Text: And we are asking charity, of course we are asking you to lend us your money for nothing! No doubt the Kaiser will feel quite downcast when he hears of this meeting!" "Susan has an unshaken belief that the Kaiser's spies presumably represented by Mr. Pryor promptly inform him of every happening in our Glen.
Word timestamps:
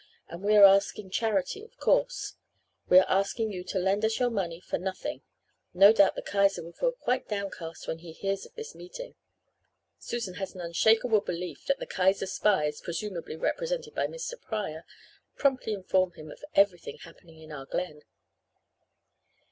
And 0.29 0.41
we 0.43 0.55
are 0.55 0.63
asking 0.63 1.11
charity, 1.11 1.61
of 1.63 1.77
course 1.77 2.33
we 2.89 2.97
are 2.97 3.05
asking 3.07 3.51
you 3.51 3.63
to 3.65 3.77
lend 3.77 4.03
us 4.03 4.17
your 4.17 4.31
money 4.31 4.59
for 4.59 4.79
nothing! 4.79 5.21
No 5.75 5.93
doubt 5.93 6.15
the 6.15 6.23
Kaiser 6.23 6.63
will 6.63 6.71
feel 6.73 6.93
quite 6.93 7.27
downcast 7.27 7.87
when 7.87 7.99
he 7.99 8.11
hears 8.11 8.43
of 8.47 8.55
this 8.55 8.73
meeting!" 8.73 9.13
"Susan 9.99 10.33
has 10.41 10.55
an 10.55 10.61
unshaken 10.61 11.11
belief 11.19 11.67
that 11.67 11.77
the 11.77 11.85
Kaiser's 11.85 12.31
spies 12.33 12.81
presumably 12.81 13.35
represented 13.35 13.93
by 13.93 14.07
Mr. 14.07 14.41
Pryor 14.41 14.85
promptly 15.35 15.71
inform 15.73 16.13
him 16.13 16.31
of 16.31 16.43
every 16.55 16.79
happening 17.03 17.39
in 17.39 17.51
our 17.51 17.67
Glen. 17.67 18.01